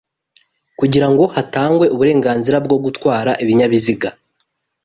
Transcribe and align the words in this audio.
kugirango 0.79 1.23
hatangwe 1.35 1.85
uburenganzira 1.93 2.57
bwo 2.65 2.77
gutwara 2.83 3.31
ibinyabiziga 3.43 4.09